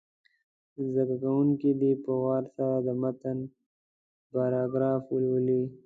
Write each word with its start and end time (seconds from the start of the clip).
زده 0.93 1.15
کوونکي 1.23 1.69
دې 1.79 1.91
په 2.03 2.11
وار 2.23 2.43
سره 2.55 2.75
د 2.85 2.87
متن 3.01 3.39
پاراګراف 4.31 5.03
ولولي. 5.09 5.63